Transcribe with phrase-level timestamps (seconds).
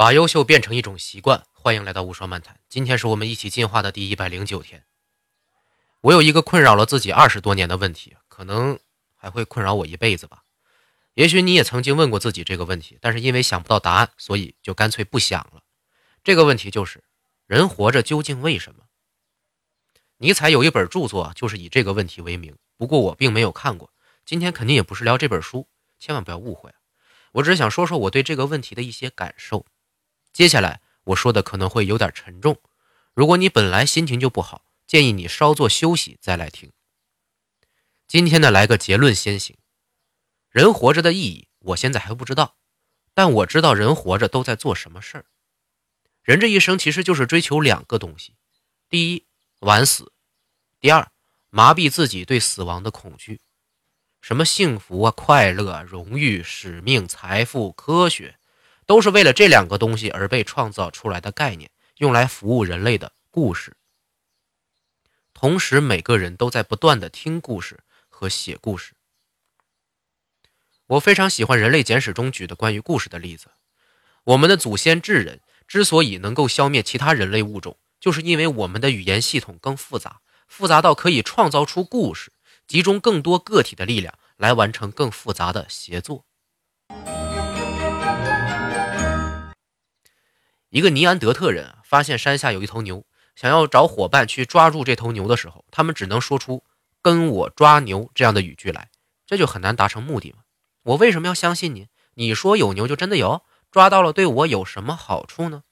[0.00, 1.44] 把优秀变成一种习惯。
[1.52, 2.58] 欢迎来到无双漫谈。
[2.70, 4.86] 今天是我们一起进化的第一百零九天。
[6.00, 8.78] 我有一个困扰了自己二十多年的问题，可能
[9.14, 10.44] 还会困扰我一辈子吧。
[11.12, 15.62] 也许你也曾经问过自己这个问题，但是因为想不到答案，所以就干脆不想了。
[16.24, 17.04] 这个问题就是：
[17.46, 18.84] 人活着究竟为什么？
[20.16, 23.92] 尼采有一本著作就是以这个问题为名，不过我并没有看过。
[24.24, 26.72] 今天肯定也不是聊这本书，千万不要误会。
[27.32, 29.66] 我只是想说说我对这个问题的一些感受。
[30.32, 32.58] 接下来我说的可能会有点沉重，
[33.14, 36.72] 如果你本来心情就不好，建议你稍作休息再来听。
[38.06, 39.56] 今天呢，来个结论先行。
[40.50, 42.56] 人活着的意义，我现在还不知道，
[43.14, 45.26] 但我知道人活着都在做什么事儿。
[46.22, 48.34] 人这一生其实就是追求两个东西：
[48.88, 49.26] 第一，
[49.60, 50.12] 玩死；
[50.80, 51.12] 第二，
[51.50, 53.40] 麻痹自己对死亡的恐惧。
[54.20, 58.39] 什么幸福啊、快乐、荣誉、使命、财富、科学。
[58.90, 63.76] 都是为了这两个东西而被创造出来的概念，用来服务人类的故事。
[65.32, 68.94] 同时，每个人都在不断的听故事和写故事。
[70.88, 73.52] 我非常喜欢《人类简史》中举的关于故事的例子。
[74.24, 82.32] 我们的祖先智人之所以能够消灭其他人类物种，就是因为我们的语言系统更复杂，复杂到可以创造出故事，
[82.66, 86.26] 集中更多个体的力量来完成更复杂的协作。
[90.70, 93.04] 一个尼安德特人，发现山下有一头牛，
[93.34, 96.62] 想要找伙伴去抓住这头牛的时候，他们只能说出
[97.02, 98.88] “跟我抓牛”这样的语句来，
[99.26, 100.44] 这就很难达成目的嘛。
[100.84, 101.88] 我为什么要相信你？
[102.14, 105.64] 你说有牛就真的有，抓到了对我有什么好处呢？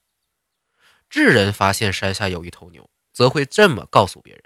[1.09, 4.43] 智人发现山下有一头牛，则会这么告诉别人：“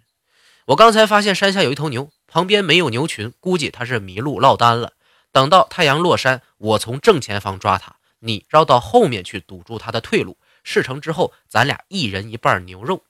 [0.68, 4.94] 我刚才发现山下有一头牛，旁边没有牛群，估计它是迷路落单了。
[5.32, 13.04] 等到太阳落山，我从正前方抓它，你绕到后面去堵住它的退路。”事成之后，咱俩一人一半牛肉。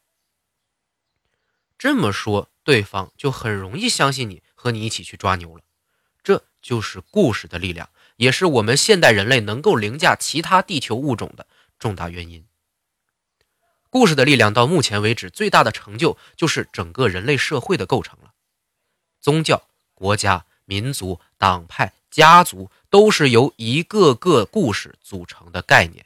[1.78, 5.64] 这么说，对方就很容易相信你，和你一起去抓牛了。
[6.24, 11.46] 这就是故事的力量，也是我们现代人类能够凌驾其他地球物种的
[11.78, 12.46] 重大原因。
[13.90, 18.34] 故事的力量到目前为止最大的成就，就是整个人类社会的构成了。
[19.20, 26.06] 宗教、国家、民族、党派、家族，都是由一个个故事组成的概念。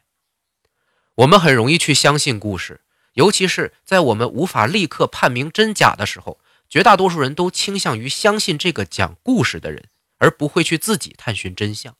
[1.18, 2.82] 我们很容易去相信故事，
[3.14, 6.40] 尤其是在我们无法立刻判明真假的时候，
[6.70, 9.86] 绝大多数人都倾向于相信这个讲故事的人，
[10.20, 11.96] 而不会去自己探寻真相。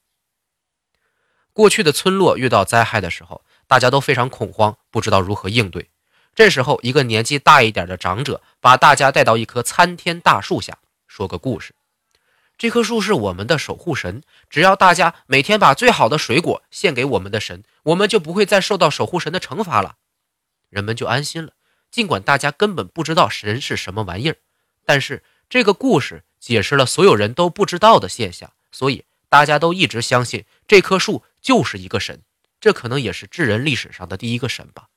[1.52, 5.90] 过去的村落遇到灾害的时候，大家都非常恐慌，不知道如何应对。
[6.36, 10.78] 这时候，一个年纪大一点的长者把大家带到一棵参天大树下，
[11.08, 11.74] 说个故事。
[12.58, 19.98] 这棵树是我们的守护神，只要大家每天把最好的水果献给我们的神，我们就不会再受到守护神的惩罚了。
[20.70, 21.54] 人们就安心了。
[21.92, 24.38] 尽管大家根本不知道神是什么玩意儿，
[24.84, 32.24] 但是这个故事解释了所有人都不知道的现象，所以大家都一直相信这棵树就是一个神。
[32.60, 34.88] 这可能也是智人历史上的第一个神吧。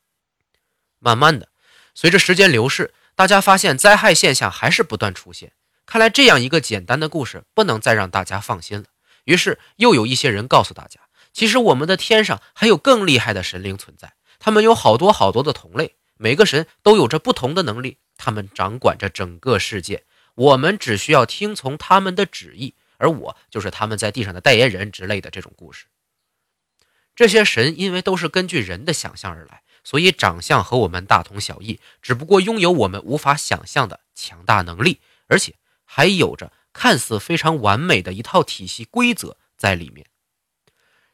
[0.98, 1.48] 慢慢的，
[1.94, 5.52] 随着时间流逝，大家发现灾害现象还是不断出现。
[5.90, 8.84] 看来这样一个简单的故事不能再让大家放心了。
[9.24, 11.00] 于是又有一些人告诉大家，
[11.32, 20.04] 其实我们的天上还有更厉害的神灵存在，他们有好多好多的同类，每个神都有着不同的能力，他们掌管着整个世界，
[20.36, 25.86] 我们只需要听从他们的旨意，而我就是他们在地上的代言人之类的这种故事。
[27.16, 35.56] 这些神因为都是根据人的想象而来，所以长相和我们大同小异，只不过拥有我们无法想象的强大能力，而且。
[35.92, 40.06] 还有着看似非常完美的一套体系规则在里面，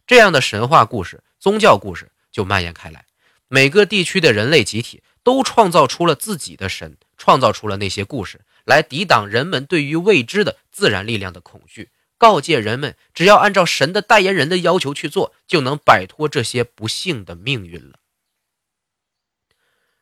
[0.06, 3.06] 这样的神话故事、宗教故事就蔓延开来。
[3.48, 11.88] 每个地区的人类集体都创造出了自己的神，创造出了那些故事来抵挡人们对于未知的自然力量的恐惧，
[12.18, 17.98] 告诫人们只要按照神的代言人的要求去做，就能摆脱这些不幸的命运了。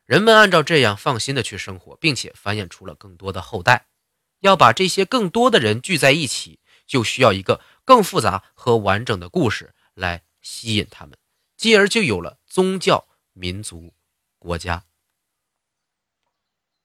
[0.05, 3.85] 人们按照这样放心的去生活，并且繁衍出了更多的后代。
[4.39, 11.17] 要把这些更多的人聚在一起，就需要一个更复杂和完整的故事来吸引他们，
[11.57, 13.93] 继而就有了宗教、民族、
[14.37, 14.85] 国家。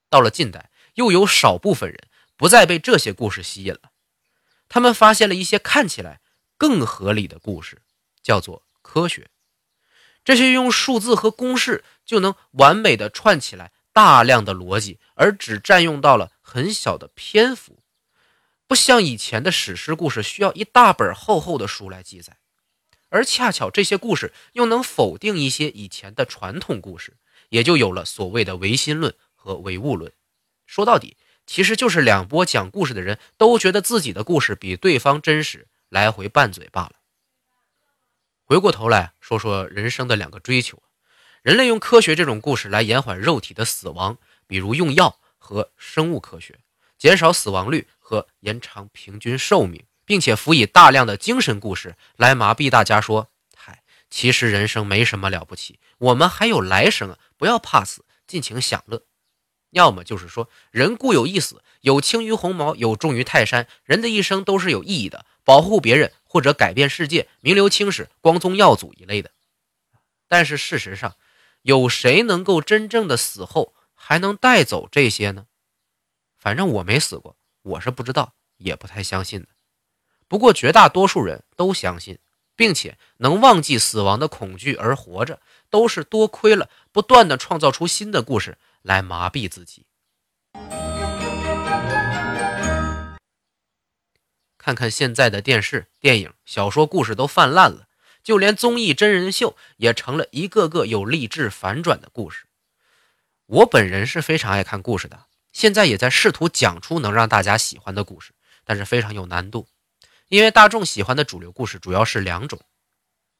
[0.09, 3.93] 到了近代，又有少部分人不再被这些故事吸引了，
[4.69, 6.21] 他们发现了一些看起来
[6.57, 7.83] 更合理的故事，
[8.23, 9.31] 叫做科学。
[10.25, 13.73] 这些用数字和公式就能完美的串起来。
[13.93, 17.83] 大量的逻辑，而只占用到了很小的篇幅，
[18.67, 22.39] 不像以前的史诗故事需要一大本厚厚的书来记载。
[23.09, 27.17] 而恰巧这些故事又能否定一些以前的传统故事，
[27.49, 30.13] 也就有了所谓的唯心论和唯物论。
[30.67, 36.93] 说到底，其实就是两波讲故事的人都觉得自己的故事比对方真实，来回拌嘴罢了。
[38.45, 40.81] 回过头来说说人生的两个追求，
[41.43, 46.59] 人类用科学这种故事来延缓肉体的死亡，比如用药和生物科学，
[46.99, 49.85] 减少死亡率和延长平均寿命。
[50.11, 57.19] 并且辅以大量的精神故事来麻痹大家，说：“嗨，其实人生没什么了不起，我们还有来生啊！
[57.37, 59.05] 不要怕死，尽情享乐。”
[59.71, 63.69] 要么就是说，人固有一死，有轻于鸿毛，有重于泰山。
[63.85, 69.31] 人的一生都是有意义的，保护别人或者改变世界，名留青史，光宗耀祖一类的。
[70.27, 71.15] 但是事实上，
[71.63, 75.47] 有谁能够真正的死后还能带走这些呢？
[76.39, 79.49] 反正我没死过，我是不知道，也不太相信的。
[80.27, 82.19] 不过，绝大多数人都相信，
[82.57, 89.85] 并且能忘记死亡的恐惧而活着，都是多亏了不断的创造出新的故事来麻痹自己。
[94.57, 97.89] 看看现在的电视、电影、小说故事都泛滥了，
[98.23, 102.47] 就连综艺真人秀也成了一个个有励志反转的故事。
[103.47, 108.33] 我本人是非常爱看故事的，现在也在试图讲出能让大家喜欢的故事，
[108.65, 109.67] 但是非常有难度。
[110.29, 112.61] 因为大众喜欢的主流故事主要是两种，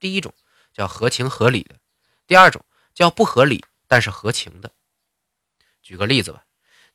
[0.01, 0.35] 第一种
[0.73, 1.77] 叫合情合理的，
[2.27, 4.73] 第二种叫不合理但是合情的。
[5.83, 6.45] 举个例子吧，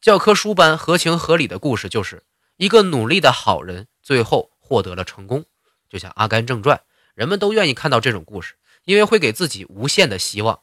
[0.01, 2.23] 教科书般合情合理的故事就是
[2.57, 5.45] 一个努力的好人最后获得了成功，
[5.89, 6.77] 就像《阿甘正传》，
[7.15, 10.61] 人们都愿意看到这种故事，因为会给自己无限的希望。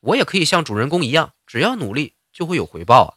[0.00, 3.10] 我也可以像主人公一样，只要努力就会有回报啊。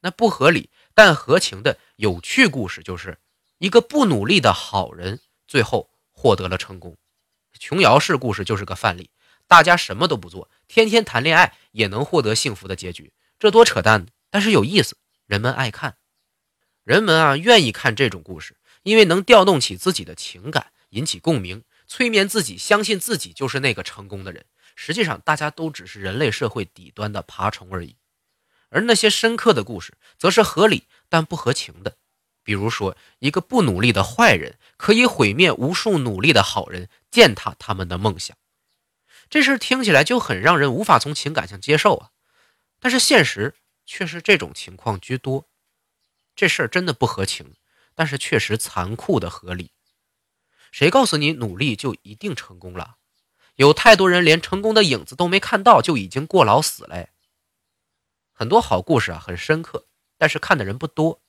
[0.00, 3.18] 那不合理但合情的有趣故事就是。
[3.58, 6.96] 一个不努力的好人，最后获得了成功。
[7.60, 9.10] 琼瑶式故事就是个范例。
[9.46, 14.08] 大家什么都不做，天天谈恋爱也能获得幸福的结局，这多扯淡呢！
[14.30, 14.96] 但是有意思，
[15.26, 15.96] 人们爱看。
[16.82, 21.62] 人们啊，愿意看这种故事，因为能调动起自己的情感，引起共鸣，
[21.92, 24.46] 催眠自己，相信自己就是那个成功的人。
[24.76, 27.98] 实际上，大家都只是人类社会底端的爬虫而已。
[28.70, 31.98] 而那些深刻的故事，则是合理但不合情的。
[32.42, 38.34] 比如说，一个不努力的坏人可以毁灭无数努力的好人，践踏他们的梦想。
[39.28, 42.10] 这事听起来就很让人无法从情感上接受啊！
[42.80, 43.54] 但是现实
[43.84, 45.46] 却是这种情况居多。
[46.34, 47.52] 这事儿真的不合情，
[47.94, 49.72] 但是确实残酷的合理。
[50.72, 52.96] 谁告诉你努力就一定成功了？
[53.56, 57.10] 有太多人连成功的影子都没看到，就已经过劳死了。
[58.32, 59.86] 很多好故事啊，很深刻，
[60.16, 61.22] 但是看的人不多。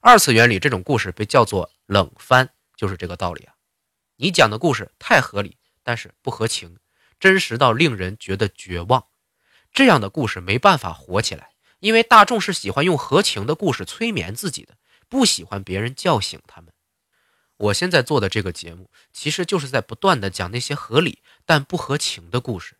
[0.00, 3.54] 二次元里这种故事被叫做冷番，就是这个道理啊。
[4.16, 6.78] 你讲的故事太合理，但是不合情，
[7.20, 9.06] 真实到令人觉得绝望。
[9.72, 11.50] 这样的故事没办法火起来，
[11.80, 14.78] 因为大众是喜欢用合情的故事催眠自己的，
[15.10, 16.72] 不喜欢别人叫醒他们。
[17.58, 22.76] 我现在做的这个节目，其实就是在不断的讲那些合理但不合情的故事。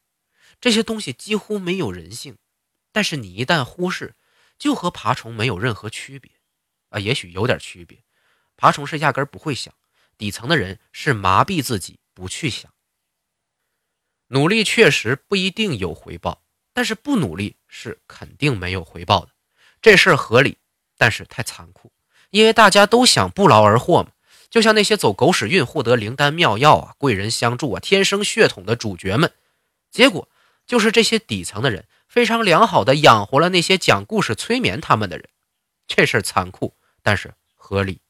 [0.61, 2.37] 这些东西几乎没有人性，
[2.93, 4.15] 但是你一旦忽视，
[4.59, 6.33] 就和爬虫没有任何区别。
[6.91, 8.05] 啊，也许有点区别。
[8.57, 9.75] 爬虫是压根不会想，
[10.17, 12.73] 底层的人是麻痹自己不去想。
[14.29, 16.43] 努力确实不一定有回报，
[16.73, 19.33] 但是不努力是肯定没有回报的。
[19.81, 20.59] 这事儿合理，
[20.97, 21.93] 但是太残酷，
[22.31, 24.11] 因为大家都想不劳而获嘛。
[24.57, 29.31] 就像那些走狗屎运获得灵丹妙药啊、贵人相助啊、天生血统的主角们，
[29.91, 30.31] 结果
[30.67, 35.29] 就是这些底层的人非常良好的养活了那些讲故事催眠他们的人。
[35.87, 38.01] 这事儿残酷，但是合理。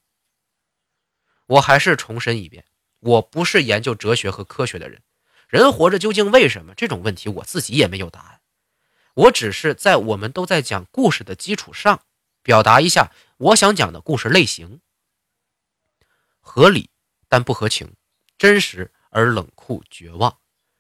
[1.46, 2.64] 我还是重申一遍，
[3.00, 5.02] 我不是研究哲学和科学的人。
[5.48, 6.74] 人活着究竟为什么？
[6.76, 8.40] 这种问题我自己也没有答案。
[9.14, 12.02] 我只是在我们都在讲故事的基础上，
[12.44, 14.80] 表达一下我想讲的故事类型：
[16.48, 16.90] 合理
[17.28, 17.94] 但不合情，
[18.38, 20.38] 真实而冷酷绝望。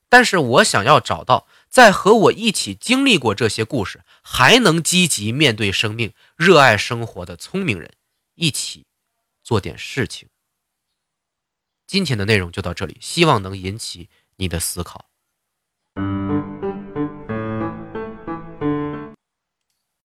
[0.08, 1.48] 但是我想要找到。
[1.68, 7.92] 在和我一起经历过这些故事，还能积极面对生命、热爱生活的聪明人，
[8.34, 8.86] 一起
[9.42, 10.30] 做点事情。
[11.86, 15.10] 今天的内容就到这里，希望能引起你的思考。